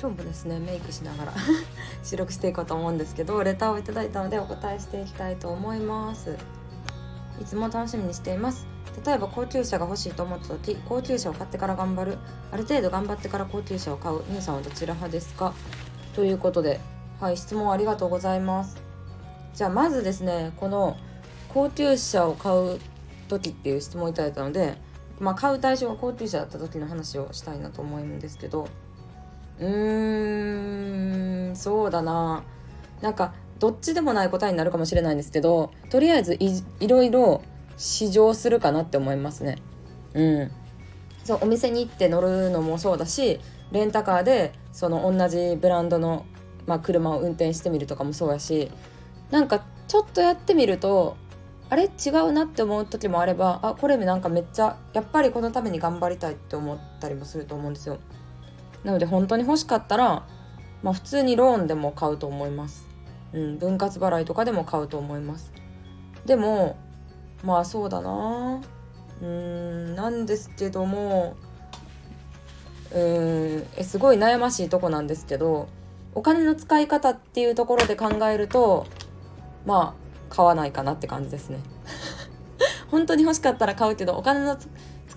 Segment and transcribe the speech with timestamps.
[0.00, 0.60] 今日もですね。
[0.60, 1.32] メイクしながら。
[2.04, 6.36] 収録していこうと思うんですけどレターをいただいたのでお答えしていきたいと思います。
[7.40, 8.66] いつも楽しみにしています。
[9.04, 12.18] 例えば高級車が欲しいと思った時高級車を買ってから頑張る。
[12.52, 14.22] ある程度頑張ってから高級車を買う。
[14.28, 15.52] 皆さんはどちら派ですか？
[16.14, 16.80] ということで
[17.20, 18.76] はい質問ありがとうございます。
[19.54, 20.96] じゃあまずですねこの
[21.52, 22.78] 高級車を買う
[23.26, 24.78] 時っていう質問をいただいたので
[25.18, 28.68] まあ買う対象が高級車だった時の話をしたいなと思うんですけど
[29.60, 32.44] うーんそうだな。
[33.00, 37.42] なんかどっちでもない答えになるかもしれないんですけどとりあえずいいろいろ
[37.76, 39.58] 試乗するかなって思いますね。
[40.14, 40.50] うん。
[41.24, 43.40] そうお店に行って乗るのもそうだし
[43.70, 46.24] レンタカーでその同じブランドの、
[46.66, 48.70] まあ、車を運転してみるとかもそうやし
[49.30, 51.16] なんかちょっとやってみると
[51.68, 51.84] あれ？
[51.84, 57.98] 違うなって思う時もあればあこれなんかめっちゃやっぱりこのために頑張りたいって思ったりもすると思うんですよ。
[58.84, 60.26] なので本当に欲しかったら、
[60.82, 62.86] まあ、普通にローンでも買うと思います、
[63.32, 65.52] うん、分割払いとかでも買うと思います。
[66.24, 66.76] でも
[67.44, 68.60] まあそうだな。
[69.20, 71.36] うんなんですけども
[72.94, 75.68] うんえすごい悩ましいとこなんですけど
[76.14, 78.86] お金の使い方っていうところで考えると
[79.66, 79.94] ま
[80.30, 81.58] あ買わないかなって感じですね。
[82.90, 84.56] 本当に欲しかったら買うけどお金の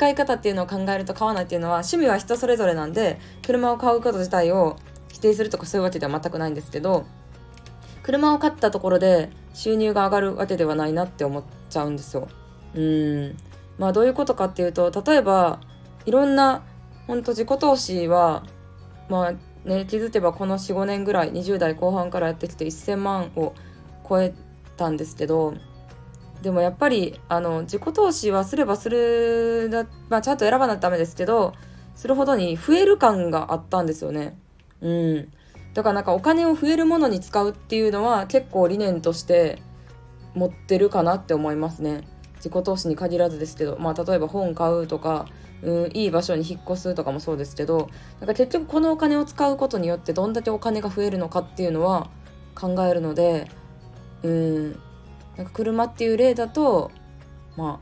[0.00, 4.78] 使い方っていうのを考えると買わないっていうのは趣味は人それぞれなんで車を買うこと自体を
[5.12, 7.04] 否定するとかそういうわけでは全くないんですけど
[8.02, 12.28] 車を買ったところで収入が上がるわけではないなって思っちゃうんですよ。
[12.74, 13.36] うん
[13.76, 15.60] まあどういうことかっていうと例えば
[16.06, 16.62] いろんな
[17.06, 18.44] 本当自己投資は
[19.10, 23.52] まあね気づけばこの45年ぐらい20代後半からやってきて1,000万を
[24.08, 24.32] 超え
[24.78, 25.52] たんですけど
[26.42, 31.54] でもやっぱりあの自己投資はすればするだ、まあ、ちゃんと選ばないとダメですけど
[31.94, 34.38] するほどに増える感があったんですよね。
[34.80, 35.32] うん、
[35.74, 39.60] だからなんかお金を増えるものに使うっていうのは結構理念として
[40.34, 42.08] 持ってるかなって思いますね。
[42.36, 45.26] 自己投資に限らずですけど、まあ、例えば本買うとか、
[45.62, 52.08] うん、いい場所に引っ越すとかもそうですけどなんか結局このお金を使うことによってどんだけお金が増えるのかっていうのは
[52.54, 53.50] 考えるので
[54.22, 54.80] うん
[55.40, 56.90] なんか車っていう例だと
[57.56, 57.80] ま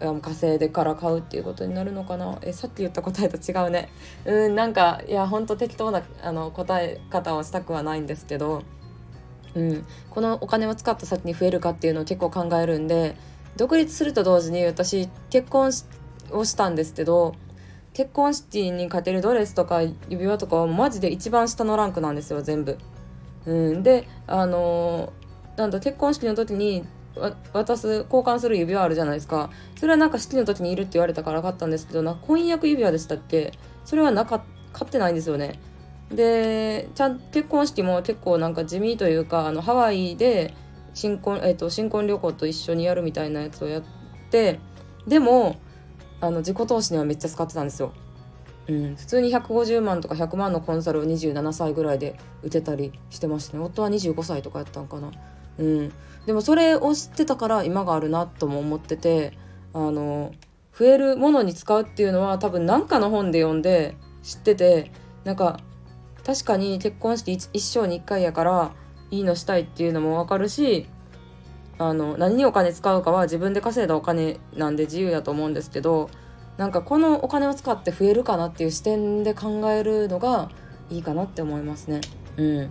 [0.00, 2.38] あ稼いでから買うっていうことになるのかな？
[2.40, 3.90] えさっき言った答えと違うね。
[4.24, 8.62] うんなんかいやほんと適当なあの答え方をしたくはないんですけど、
[9.54, 13.14] うん、このお金を使った先に増えるかっていうのを結構考えるんで
[13.56, 15.70] 独立すると同時に私結婚
[16.30, 17.34] をしたんですけど
[17.92, 22.78] 結婚式に勝てるドレスとか指輪とかはマジで一番下のランクなんですよ全部。
[23.44, 25.12] うん、であの
[25.60, 26.84] なんだ結婚式の時に
[27.52, 29.50] 渡す交換する指輪あるじゃないですか。
[29.78, 33.52] それはなんか式の時にいるって言われたから買ったんですけどな婚約指輪でしたっけ？
[33.84, 35.60] それはなか買ってないんですよね。
[36.10, 40.54] でちゃん結婚式も結構なんか地味というかあのハワイで
[40.94, 43.82] 新婚,、えーと、新婚旅行と一緒にやるみたいなやつをやっ
[44.30, 44.58] て
[45.06, 45.56] でも
[46.20, 47.92] あの自己投資にはめっちゃ使ってたんですよ。
[48.68, 53.64] うん、普通に150万とか100万のコンサルを27歳ぐらいで受けたりしてましたね。
[53.64, 55.10] 夫は25歳とかやったんかな。
[55.58, 55.92] うん、
[56.26, 59.36] でもそれを知ってたから今があるなとも思ってて
[59.72, 60.32] あの
[60.76, 64.90] 増えるものに使うっていうのは多分何かの本で読んで知ってて
[65.24, 65.60] なんか
[66.24, 68.72] 確かに結婚して一生に一回やから
[69.10, 70.86] いいのしたいっていうのも分かるし
[71.78, 76.10] あの何にお金使うかは自分で稼いだお金なんで自由やと思うんですけど
[76.58, 80.50] なんかこのお金を使って増えるかなっていう視点で考えるのが
[80.90, 82.00] いいかなって思いますね。
[82.36, 82.70] うん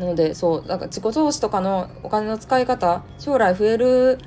[0.00, 4.18] なのでそうなんか自己投資とかのお金の使い方将来増える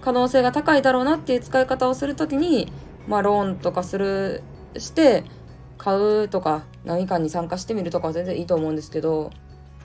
[0.00, 2.72] 可能性が高いだろうなっていう使い方をする時に
[3.08, 4.44] まあローンとかする
[4.78, 5.24] して
[5.78, 9.32] 買うとか何かに参加してみるとかは全然いいと思うんですけど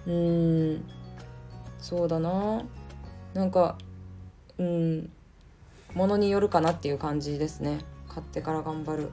[0.06, 0.86] うーん
[1.80, 2.64] そうだな。
[3.34, 3.78] なんか
[4.60, 5.10] うん
[5.96, 7.80] ものによるかなっていう感じですね。
[8.08, 9.10] 買ってから頑張る。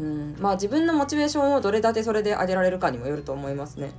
[0.00, 3.92] うんまあ自分のモチベーションをどれだけそれで上げられるかにもよると思いますね。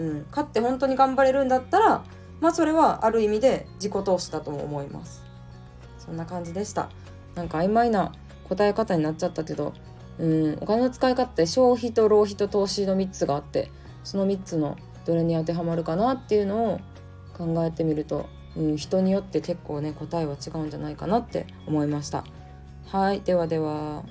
[0.00, 2.04] うん、勝って本当に頑張れるんだったら
[2.40, 5.22] まあそれはある意味で自己投資だと思います。
[5.98, 6.88] そんな感じでした。
[7.34, 8.12] なんか曖昧な
[8.48, 9.74] 答え方になっちゃったけど
[10.18, 10.58] うん。
[10.60, 13.70] お金の使い方って消費と浪費と投資の3つがあって
[14.02, 16.80] その3つのどれに当てはまるかなっていうのを
[17.36, 18.26] 考えてみると、
[18.56, 22.24] うん、人によって結構ね答えは違うんじゃないかなって思いました。
[22.86, 23.20] はい。
[23.20, 24.02] ではでは。